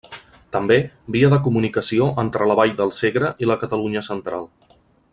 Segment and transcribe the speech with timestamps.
[0.53, 0.77] També,
[1.15, 4.53] via de comunicació entre la vall del Segre i la Catalunya central.